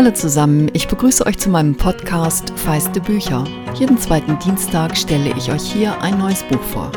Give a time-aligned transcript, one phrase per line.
[0.00, 3.44] Hallo zusammen, ich begrüße euch zu meinem Podcast Feiste Bücher.
[3.74, 6.90] Jeden zweiten Dienstag stelle ich euch hier ein neues Buch vor.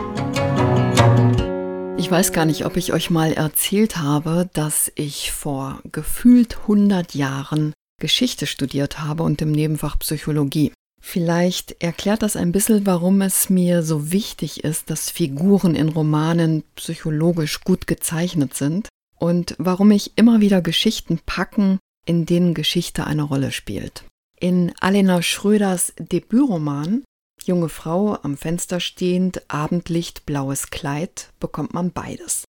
[1.98, 7.14] Ich weiß gar nicht, ob ich euch mal erzählt habe, dass ich vor gefühlt 100
[7.14, 10.72] Jahren Geschichte studiert habe und im Nebenfach Psychologie.
[11.02, 16.64] Vielleicht erklärt das ein bisschen, warum es mir so wichtig ist, dass Figuren in Romanen
[16.78, 18.88] psychologisch gut gezeichnet sind
[19.20, 24.04] und warum ich immer wieder Geschichten packen in denen Geschichte eine Rolle spielt.
[24.40, 27.04] In Alena Schröders Debütroman
[27.46, 32.46] Junge Frau am Fenster stehend, Abendlicht, blaues Kleid bekommt man beides.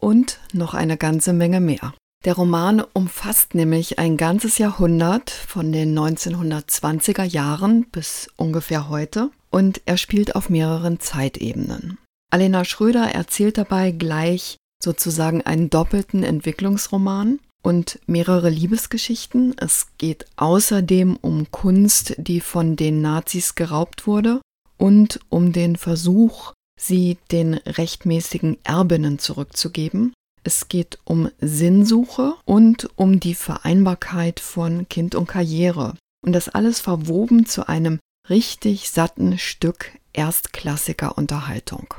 [0.00, 1.92] Und noch eine ganze Menge mehr.
[2.24, 9.82] Der Roman umfasst nämlich ein ganzes Jahrhundert von den 1920er Jahren bis ungefähr heute und
[9.84, 11.98] er spielt auf mehreren Zeitebenen.
[12.30, 19.54] Alena Schröder erzählt dabei gleich sozusagen einen doppelten Entwicklungsroman, und mehrere Liebesgeschichten.
[19.58, 24.40] Es geht außerdem um Kunst, die von den Nazis geraubt wurde
[24.76, 30.12] und um den Versuch, sie den rechtmäßigen Erbinnen zurückzugeben.
[30.44, 35.94] Es geht um Sinnsuche und um die Vereinbarkeit von Kind und Karriere.
[36.24, 37.98] Und das alles verwoben zu einem
[38.30, 41.94] richtig satten Stück erstklassiger Unterhaltung.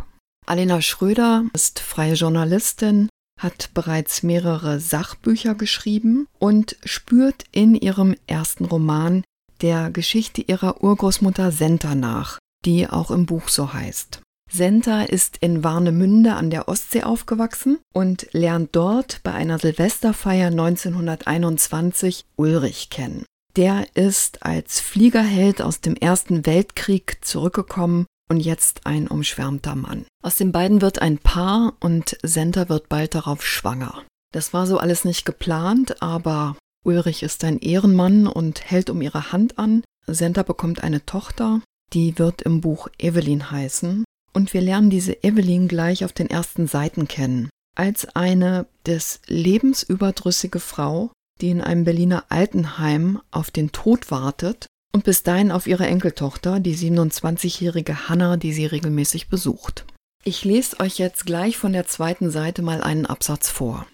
[0.46, 8.66] Alena Schröder ist freie Journalistin, hat bereits mehrere Sachbücher geschrieben und spürt in ihrem ersten
[8.66, 9.24] Roman
[9.62, 14.22] der Geschichte ihrer Urgroßmutter Senta nach, die auch im Buch so heißt.
[14.52, 22.26] Senta ist in Warnemünde an der Ostsee aufgewachsen und lernt dort bei einer Silvesterfeier 1921
[22.36, 23.26] Ulrich kennen.
[23.56, 30.06] Der ist als Fliegerheld aus dem Ersten Weltkrieg zurückgekommen und jetzt ein umschwärmter Mann.
[30.24, 34.04] Aus den beiden wird ein Paar und Senta wird bald darauf schwanger.
[34.32, 39.32] Das war so alles nicht geplant, aber Ulrich ist ein Ehrenmann und hält um ihre
[39.32, 39.84] Hand an.
[40.08, 41.62] Senta bekommt eine Tochter,
[41.94, 44.06] die wird im Buch Evelyn heißen.
[44.32, 47.50] Und wir lernen diese Evelyn gleich auf den ersten Seiten kennen.
[47.76, 54.68] Als eine des Lebens überdrüssige Frau, die in einem Berliner Altenheim auf den Tod wartet
[54.94, 59.86] und bis dahin auf ihre Enkeltochter, die 27-jährige Hannah, die sie regelmäßig besucht.
[60.24, 63.86] Ich lese euch jetzt gleich von der zweiten Seite mal einen Absatz vor.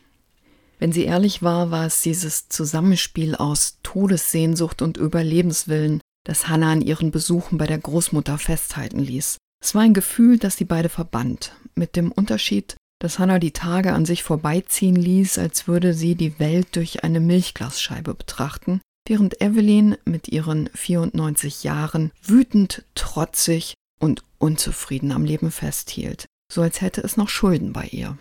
[0.79, 6.81] Wenn sie ehrlich war, war es dieses Zusammenspiel aus Todessehnsucht und Überlebenswillen, das Hannah an
[6.81, 9.37] ihren Besuchen bei der Großmutter festhalten ließ.
[9.63, 13.93] Es war ein Gefühl, das sie beide verband, mit dem Unterschied, dass Hannah die Tage
[13.93, 19.97] an sich vorbeiziehen ließ, als würde sie die Welt durch eine Milchglasscheibe betrachten, während Evelyn
[20.05, 27.17] mit ihren 94 Jahren wütend, trotzig und unzufrieden am Leben festhielt, so als hätte es
[27.17, 28.17] noch Schulden bei ihr.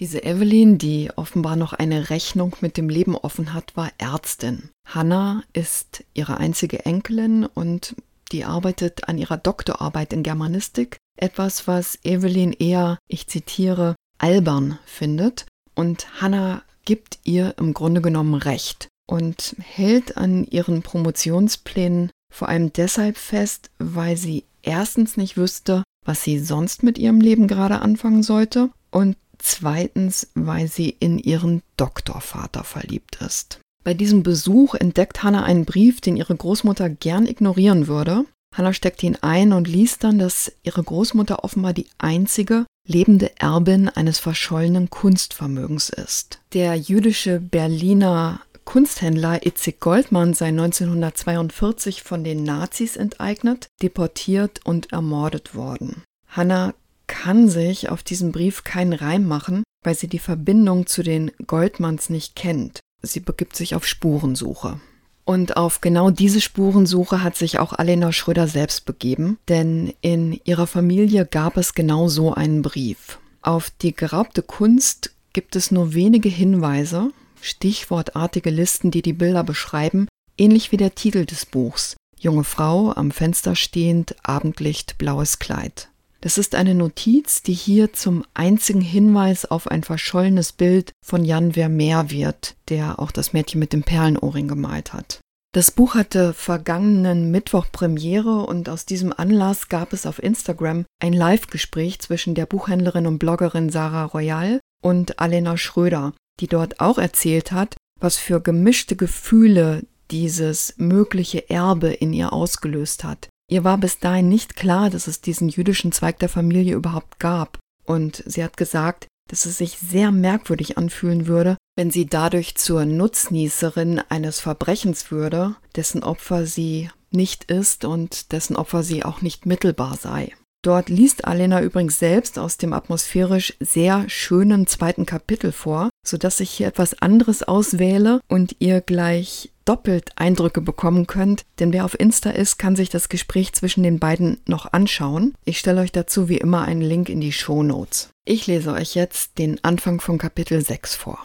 [0.00, 4.70] Diese Evelyn, die offenbar noch eine Rechnung mit dem Leben offen hat, war Ärztin.
[4.88, 7.94] Hannah ist ihre einzige Enkelin und
[8.32, 15.46] die arbeitet an ihrer Doktorarbeit in Germanistik, etwas, was Evelyn eher, ich zitiere, albern findet.
[15.76, 22.72] Und Hannah gibt ihr im Grunde genommen recht und hält an ihren Promotionsplänen vor allem
[22.72, 28.22] deshalb fest, weil sie erstens nicht wüsste, was sie sonst mit ihrem Leben gerade anfangen
[28.22, 33.60] sollte und zweitens, weil sie in ihren Doktorvater verliebt ist.
[33.84, 38.24] Bei diesem Besuch entdeckt Hannah einen Brief, den ihre Großmutter gern ignorieren würde.
[38.54, 43.88] Hannah steckt ihn ein und liest dann, dass ihre Großmutter offenbar die einzige lebende Erbin
[43.88, 46.40] eines verschollenen Kunstvermögens ist.
[46.52, 55.54] Der jüdische Berliner Kunsthändler Itzig Goldmann sei 1942 von den Nazis enteignet, deportiert und ermordet
[55.54, 56.02] worden.
[56.28, 56.74] Hannah
[57.06, 62.10] kann sich auf diesen Brief keinen Reim machen, weil sie die Verbindung zu den Goldmanns
[62.10, 62.80] nicht kennt.
[63.02, 64.80] Sie begibt sich auf Spurensuche.
[65.24, 70.66] Und auf genau diese Spurensuche hat sich auch Alena Schröder selbst begeben, denn in ihrer
[70.66, 73.18] Familie gab es genau so einen Brief.
[73.40, 77.10] Auf die geraubte Kunst gibt es nur wenige Hinweise,
[77.44, 80.08] stichwortartige Listen, die die Bilder beschreiben,
[80.38, 81.96] ähnlich wie der Titel des Buchs.
[82.18, 85.88] Junge Frau, am Fenster stehend, Abendlicht, blaues Kleid.
[86.22, 91.52] Das ist eine Notiz, die hier zum einzigen Hinweis auf ein verschollenes Bild von Jan
[91.52, 95.20] Vermeer wird, der auch das Mädchen mit dem Perlenohrring gemalt hat.
[95.52, 101.12] Das Buch hatte vergangenen Mittwoch Premiere und aus diesem Anlass gab es auf Instagram ein
[101.12, 107.52] Live-Gespräch zwischen der Buchhändlerin und Bloggerin Sarah Royal und Alena Schröder, die dort auch erzählt
[107.52, 113.28] hat, was für gemischte Gefühle dieses mögliche Erbe in ihr ausgelöst hat.
[113.50, 117.58] Ihr war bis dahin nicht klar, dass es diesen jüdischen Zweig der Familie überhaupt gab.
[117.84, 122.84] Und sie hat gesagt, dass es sich sehr merkwürdig anfühlen würde, wenn sie dadurch zur
[122.84, 129.46] Nutznießerin eines Verbrechens würde, dessen Opfer sie nicht ist und dessen Opfer sie auch nicht
[129.46, 130.32] mittelbar sei.
[130.64, 136.50] Dort liest Alena übrigens selbst aus dem atmosphärisch sehr schönen zweiten Kapitel vor, sodass ich
[136.50, 142.30] hier etwas anderes auswähle und ihr gleich doppelt Eindrücke bekommen könnt, denn wer auf Insta
[142.30, 145.34] ist, kann sich das Gespräch zwischen den beiden noch anschauen.
[145.44, 148.08] Ich stelle euch dazu wie immer einen Link in die Show Notes.
[148.24, 151.18] Ich lese euch jetzt den Anfang von Kapitel 6 vor.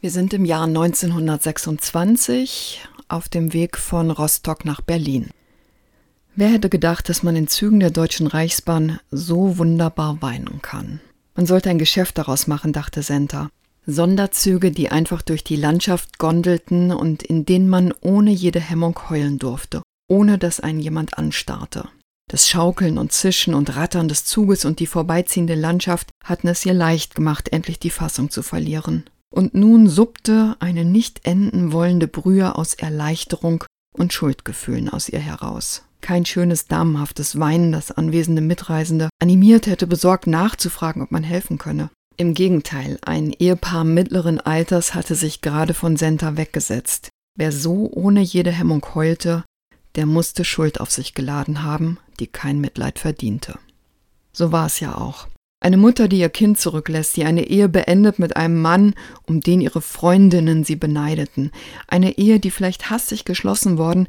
[0.00, 5.30] Wir sind im Jahr 1926 auf dem Weg von Rostock nach Berlin.
[6.40, 11.00] Wer hätte gedacht, dass man in Zügen der Deutschen Reichsbahn so wunderbar weinen kann?
[11.34, 13.50] Man sollte ein Geschäft daraus machen, dachte Senta.
[13.86, 19.40] Sonderzüge, die einfach durch die Landschaft gondelten und in denen man ohne jede Hemmung heulen
[19.40, 21.88] durfte, ohne dass einen jemand anstarrte.
[22.30, 26.74] Das Schaukeln und Zischen und Rattern des Zuges und die vorbeiziehende Landschaft hatten es ihr
[26.74, 29.10] leicht gemacht, endlich die Fassung zu verlieren.
[29.34, 35.82] Und nun suppte eine nicht enden wollende Brühe aus Erleichterung und Schuldgefühlen aus ihr heraus.
[36.00, 41.90] Kein schönes damenhaftes Weinen, das anwesende Mitreisende animiert hätte, besorgt nachzufragen, ob man helfen könne.
[42.16, 47.10] Im Gegenteil, ein Ehepaar mittleren Alters hatte sich gerade von Senta weggesetzt.
[47.36, 49.44] Wer so ohne jede Hemmung heulte,
[49.94, 53.58] der musste Schuld auf sich geladen haben, die kein Mitleid verdiente.
[54.32, 55.28] So war es ja auch.
[55.60, 58.94] Eine Mutter, die ihr Kind zurücklässt, die eine Ehe beendet mit einem Mann,
[59.26, 61.50] um den ihre Freundinnen sie beneideten.
[61.88, 64.06] Eine Ehe, die vielleicht hastig geschlossen worden,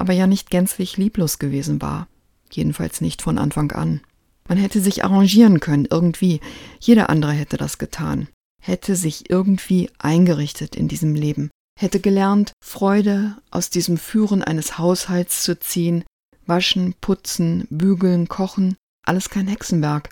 [0.00, 2.08] aber ja nicht gänzlich lieblos gewesen war.
[2.50, 4.00] Jedenfalls nicht von Anfang an.
[4.48, 6.40] Man hätte sich arrangieren können, irgendwie.
[6.80, 8.28] Jeder andere hätte das getan.
[8.60, 11.50] Hätte sich irgendwie eingerichtet in diesem Leben.
[11.78, 16.04] Hätte gelernt, Freude aus diesem Führen eines Haushalts zu ziehen.
[16.46, 18.76] Waschen, putzen, bügeln, kochen.
[19.06, 20.10] Alles kein Hexenwerk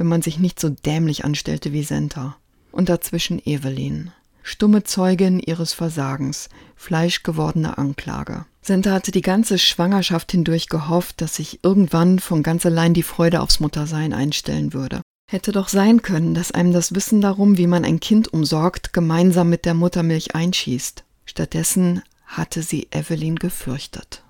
[0.00, 2.38] wenn man sich nicht so dämlich anstellte wie Senta.
[2.72, 4.12] Und dazwischen Evelyn.
[4.50, 8.46] Stumme Zeugin ihres Versagens, fleischgewordene Anklage.
[8.60, 13.42] Senta hatte die ganze Schwangerschaft hindurch gehofft, dass sich irgendwann von ganz allein die Freude
[13.42, 15.02] aufs Muttersein einstellen würde.
[15.30, 19.48] Hätte doch sein können, dass einem das Wissen darum, wie man ein Kind umsorgt, gemeinsam
[19.50, 21.04] mit der Muttermilch einschießt.
[21.26, 24.24] Stattdessen hatte sie Evelyn gefürchtet.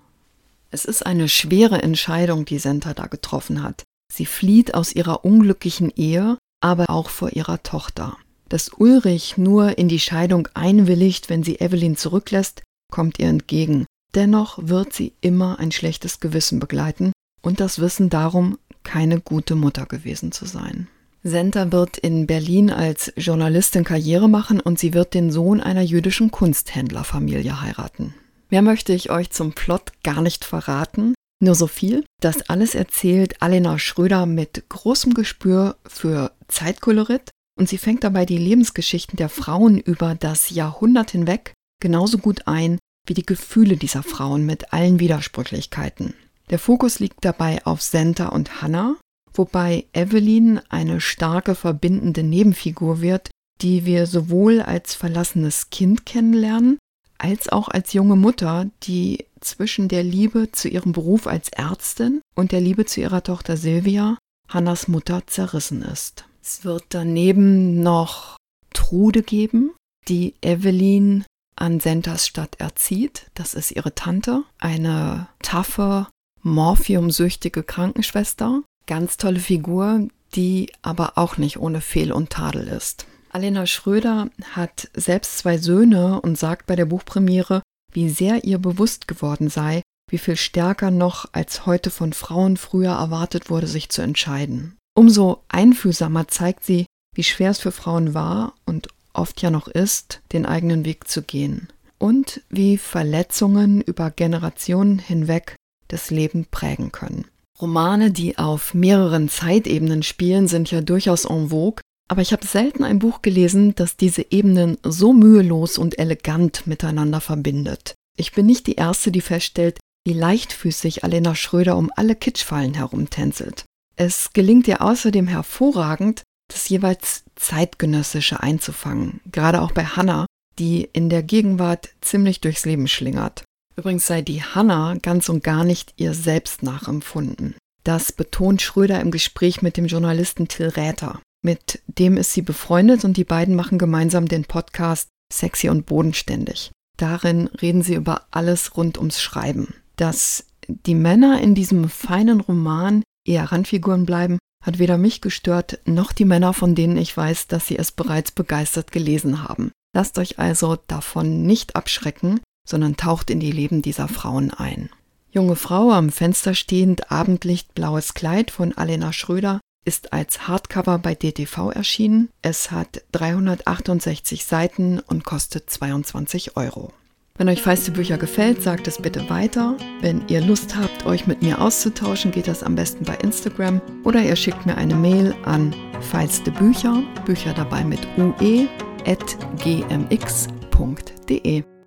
[0.70, 3.84] Es ist eine schwere Entscheidung, die Senta da getroffen hat.
[4.12, 8.18] Sie flieht aus ihrer unglücklichen Ehe, aber auch vor ihrer Tochter.
[8.50, 13.86] Dass Ulrich nur in die Scheidung einwilligt, wenn sie Evelyn zurücklässt, kommt ihr entgegen.
[14.14, 17.12] Dennoch wird sie immer ein schlechtes Gewissen begleiten
[17.42, 20.88] und das Wissen darum, keine gute Mutter gewesen zu sein.
[21.22, 26.32] Senta wird in Berlin als Journalistin Karriere machen und sie wird den Sohn einer jüdischen
[26.32, 28.14] Kunsthändlerfamilie heiraten.
[28.48, 31.14] Mehr möchte ich euch zum Plot gar nicht verraten.
[31.40, 37.30] Nur so viel, das alles erzählt Alena Schröder mit großem Gespür für Zeitkolorit
[37.60, 42.78] und sie fängt dabei die Lebensgeschichten der Frauen über das Jahrhundert hinweg genauso gut ein
[43.06, 46.14] wie die Gefühle dieser Frauen mit allen Widersprüchlichkeiten.
[46.48, 48.96] Der Fokus liegt dabei auf Senta und Hannah,
[49.34, 53.28] wobei Evelyn eine starke verbindende Nebenfigur wird,
[53.60, 56.78] die wir sowohl als verlassenes Kind kennenlernen,
[57.18, 62.52] als auch als junge Mutter, die zwischen der Liebe zu ihrem Beruf als Ärztin und
[62.52, 64.16] der Liebe zu ihrer Tochter Silvia,
[64.48, 66.24] Hannas Mutter, zerrissen ist.
[66.50, 68.36] Es wird daneben noch
[68.74, 69.72] Trude geben,
[70.08, 73.30] die Evelyn an Sentas Stadt erzieht.
[73.34, 76.08] Das ist ihre Tante, eine taffe,
[76.42, 78.64] morphiumsüchtige Krankenschwester.
[78.88, 83.06] Ganz tolle Figur, die aber auch nicht ohne Fehl und Tadel ist.
[83.30, 89.06] Alena Schröder hat selbst zwei Söhne und sagt bei der Buchpremiere, wie sehr ihr bewusst
[89.06, 94.02] geworden sei, wie viel stärker noch als heute von Frauen früher erwartet wurde, sich zu
[94.02, 94.76] entscheiden.
[95.00, 100.20] Umso einfühlsamer zeigt sie, wie schwer es für Frauen war und oft ja noch ist,
[100.34, 101.68] den eigenen Weg zu gehen.
[101.96, 105.56] Und wie Verletzungen über Generationen hinweg
[105.88, 107.24] das Leben prägen können.
[107.58, 111.80] Romane, die auf mehreren Zeitebenen spielen, sind ja durchaus en vogue,
[112.10, 117.22] aber ich habe selten ein Buch gelesen, das diese Ebenen so mühelos und elegant miteinander
[117.22, 117.94] verbindet.
[118.18, 123.64] Ich bin nicht die Erste, die feststellt, wie leichtfüßig Alena Schröder um alle Kitschfallen herumtänzelt.
[124.00, 130.24] Es gelingt ihr außerdem hervorragend, das jeweils zeitgenössische einzufangen, gerade auch bei Hannah,
[130.58, 133.44] die in der Gegenwart ziemlich durchs Leben schlingert.
[133.76, 137.56] Übrigens sei die Hannah ganz und gar nicht ihr selbst nachempfunden.
[137.84, 141.20] Das betont Schröder im Gespräch mit dem Journalisten Till Räther.
[141.44, 146.70] Mit dem ist sie befreundet und die beiden machen gemeinsam den Podcast Sexy und Bodenständig.
[146.96, 149.74] Darin reden sie über alles rund ums Schreiben.
[149.96, 156.12] Dass die Männer in diesem feinen Roman eher Randfiguren bleiben, hat weder mich gestört, noch
[156.12, 159.72] die Männer, von denen ich weiß, dass sie es bereits begeistert gelesen haben.
[159.94, 164.90] Lasst euch also davon nicht abschrecken, sondern taucht in die Leben dieser Frauen ein.
[165.32, 171.14] Junge Frau am Fenster stehend, Abendlicht, blaues Kleid von Alena Schröder ist als Hardcover bei
[171.14, 172.28] DTV erschienen.
[172.42, 176.92] Es hat 368 Seiten und kostet 22 Euro.
[177.40, 179.74] Wenn euch feiste Bücher gefällt, sagt es bitte weiter.
[180.02, 184.20] Wenn ihr Lust habt, euch mit mir auszutauschen, geht das am besten bei Instagram oder
[184.20, 188.68] ihr schickt mir eine Mail an feiste Bücher, Bücher dabei mit ue,
[189.06, 190.50] at gmx.de.